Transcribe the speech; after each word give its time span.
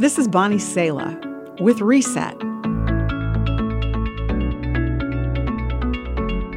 This 0.00 0.18
is 0.18 0.28
Bonnie 0.28 0.58
Sala 0.58 1.14
with 1.60 1.82
Reset. 1.82 2.40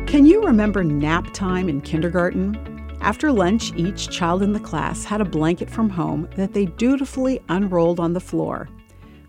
Can 0.07 0.25
you 0.25 0.41
remember 0.45 0.81
nap 0.81 1.33
time 1.33 1.67
in 1.67 1.81
kindergarten? 1.81 2.55
After 3.01 3.33
lunch, 3.33 3.73
each 3.75 4.09
child 4.09 4.43
in 4.43 4.53
the 4.53 4.61
class 4.61 5.03
had 5.03 5.19
a 5.19 5.25
blanket 5.25 5.69
from 5.69 5.89
home 5.89 6.29
that 6.37 6.53
they 6.53 6.67
dutifully 6.67 7.41
unrolled 7.49 7.99
on 7.99 8.13
the 8.13 8.21
floor. 8.21 8.69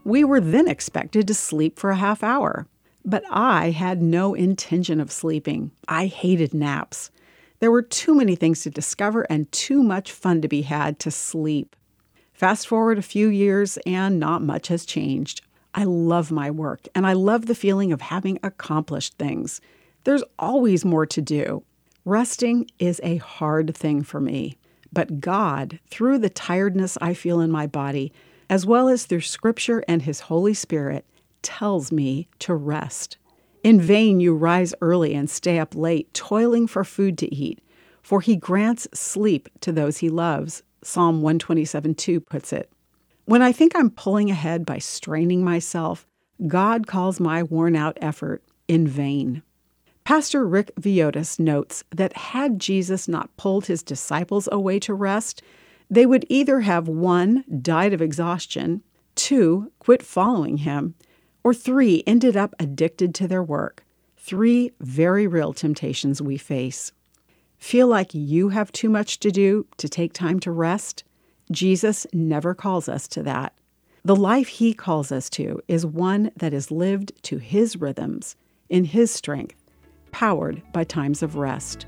We 0.04 0.22
were 0.22 0.38
then 0.40 0.68
expected 0.68 1.26
to 1.26 1.34
sleep 1.34 1.80
for 1.80 1.90
a 1.90 1.96
half 1.96 2.22
hour. 2.22 2.68
But 3.04 3.24
I 3.30 3.70
had 3.70 4.00
no 4.00 4.32
intention 4.32 5.00
of 5.00 5.10
sleeping. 5.10 5.72
I 5.88 6.06
hated 6.06 6.54
naps. 6.54 7.10
There 7.58 7.72
were 7.72 7.82
too 7.82 8.14
many 8.14 8.36
things 8.36 8.62
to 8.62 8.70
discover 8.70 9.22
and 9.22 9.50
too 9.50 9.82
much 9.82 10.12
fun 10.12 10.40
to 10.42 10.46
be 10.46 10.62
had 10.62 11.00
to 11.00 11.10
sleep. 11.10 11.74
Fast 12.44 12.68
forward 12.68 12.98
a 12.98 13.00
few 13.02 13.28
years, 13.28 13.78
and 13.86 14.20
not 14.20 14.42
much 14.42 14.68
has 14.68 14.84
changed. 14.84 15.40
I 15.74 15.84
love 15.84 16.30
my 16.30 16.50
work, 16.50 16.86
and 16.94 17.06
I 17.06 17.14
love 17.14 17.46
the 17.46 17.54
feeling 17.54 17.90
of 17.90 18.02
having 18.02 18.38
accomplished 18.42 19.14
things. 19.14 19.62
There's 20.04 20.22
always 20.38 20.84
more 20.84 21.06
to 21.06 21.22
do. 21.22 21.62
Resting 22.04 22.66
is 22.78 23.00
a 23.02 23.16
hard 23.16 23.74
thing 23.74 24.02
for 24.02 24.20
me, 24.20 24.58
but 24.92 25.20
God, 25.20 25.80
through 25.88 26.18
the 26.18 26.28
tiredness 26.28 26.98
I 27.00 27.14
feel 27.14 27.40
in 27.40 27.50
my 27.50 27.66
body, 27.66 28.12
as 28.50 28.66
well 28.66 28.88
as 28.88 29.06
through 29.06 29.22
Scripture 29.22 29.82
and 29.88 30.02
His 30.02 30.20
Holy 30.20 30.52
Spirit, 30.52 31.06
tells 31.40 31.90
me 31.90 32.28
to 32.40 32.54
rest. 32.54 33.16
In 33.62 33.80
vain 33.80 34.20
you 34.20 34.34
rise 34.34 34.74
early 34.82 35.14
and 35.14 35.30
stay 35.30 35.58
up 35.58 35.74
late, 35.74 36.12
toiling 36.12 36.66
for 36.66 36.84
food 36.84 37.16
to 37.16 37.34
eat, 37.34 37.62
for 38.02 38.20
he 38.20 38.36
grants 38.36 38.86
sleep 38.92 39.48
to 39.62 39.72
those 39.72 39.96
he 39.96 40.10
loves. 40.10 40.62
Psalm 40.86 41.22
127 41.22 41.94
2 41.94 42.20
puts 42.20 42.52
it. 42.52 42.70
When 43.24 43.42
I 43.42 43.52
think 43.52 43.72
I'm 43.74 43.90
pulling 43.90 44.30
ahead 44.30 44.66
by 44.66 44.78
straining 44.78 45.42
myself, 45.42 46.06
God 46.46 46.86
calls 46.86 47.20
my 47.20 47.42
worn 47.42 47.74
out 47.74 47.96
effort 48.00 48.42
in 48.68 48.86
vain. 48.86 49.42
Pastor 50.04 50.46
Rich 50.46 50.70
Villodas 50.78 51.38
notes 51.38 51.82
that 51.90 52.14
had 52.14 52.58
Jesus 52.58 53.08
not 53.08 53.34
pulled 53.38 53.66
his 53.66 53.82
disciples 53.82 54.48
away 54.52 54.78
to 54.80 54.92
rest, 54.92 55.42
they 55.88 56.04
would 56.04 56.26
either 56.28 56.60
have 56.60 56.88
one, 56.88 57.44
died 57.62 57.94
of 57.94 58.02
exhaustion, 58.02 58.82
two, 59.14 59.72
quit 59.78 60.02
following 60.02 60.58
him, 60.58 60.94
or 61.42 61.54
three, 61.54 62.02
ended 62.06 62.36
up 62.36 62.54
addicted 62.58 63.14
to 63.14 63.28
their 63.28 63.42
work. 63.42 63.84
Three 64.18 64.72
very 64.80 65.26
real 65.26 65.54
temptations 65.54 66.20
we 66.20 66.36
face. 66.36 66.92
Feel 67.64 67.86
like 67.88 68.12
you 68.12 68.50
have 68.50 68.70
too 68.72 68.90
much 68.90 69.20
to 69.20 69.30
do 69.30 69.66
to 69.78 69.88
take 69.88 70.12
time 70.12 70.38
to 70.40 70.50
rest? 70.50 71.02
Jesus 71.50 72.06
never 72.12 72.52
calls 72.52 72.90
us 72.90 73.08
to 73.08 73.22
that. 73.22 73.54
The 74.04 74.14
life 74.14 74.48
he 74.48 74.74
calls 74.74 75.10
us 75.10 75.30
to 75.30 75.62
is 75.66 75.86
one 75.86 76.30
that 76.36 76.52
is 76.52 76.70
lived 76.70 77.14
to 77.22 77.38
his 77.38 77.78
rhythms, 77.78 78.36
in 78.68 78.84
his 78.84 79.10
strength, 79.10 79.56
powered 80.12 80.62
by 80.74 80.84
times 80.84 81.22
of 81.22 81.36
rest. 81.36 81.86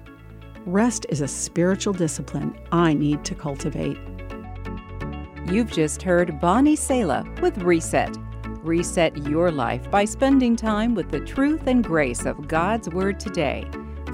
Rest 0.64 1.04
is 1.10 1.20
a 1.20 1.28
spiritual 1.28 1.92
discipline 1.92 2.58
I 2.72 2.94
need 2.94 3.22
to 3.26 3.34
cultivate. 3.34 3.98
You've 5.44 5.70
just 5.70 6.00
heard 6.00 6.40
Bonnie 6.40 6.74
Sala 6.74 7.22
with 7.42 7.58
Reset. 7.58 8.16
Reset 8.62 9.14
your 9.28 9.50
life 9.50 9.90
by 9.90 10.06
spending 10.06 10.56
time 10.56 10.94
with 10.94 11.10
the 11.10 11.20
truth 11.20 11.66
and 11.66 11.84
grace 11.84 12.24
of 12.24 12.48
God's 12.48 12.88
Word 12.88 13.20
today. 13.20 13.68